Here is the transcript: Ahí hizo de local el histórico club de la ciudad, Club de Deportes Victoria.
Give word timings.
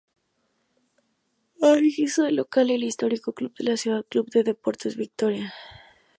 Ahí 1.61 1.93
hizo 1.95 2.23
de 2.23 2.31
local 2.31 2.71
el 2.71 2.83
histórico 2.83 3.33
club 3.33 3.53
de 3.55 3.65
la 3.65 3.77
ciudad, 3.77 4.03
Club 4.09 4.31
de 4.31 4.41
Deportes 4.43 4.97
Victoria. 4.97 5.53